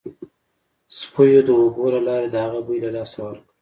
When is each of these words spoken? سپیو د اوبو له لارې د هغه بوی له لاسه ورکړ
سپیو 0.97 1.41
د 1.47 1.49
اوبو 1.61 1.85
له 1.93 1.99
لارې 2.07 2.27
د 2.31 2.35
هغه 2.45 2.59
بوی 2.65 2.77
له 2.85 2.89
لاسه 2.95 3.17
ورکړ 3.25 3.43